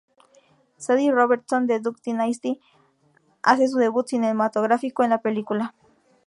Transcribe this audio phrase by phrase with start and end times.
[0.77, 2.59] Sadie Robertson de "Duck Dynasty"
[3.43, 5.75] hace su debut cinematográfico en la película.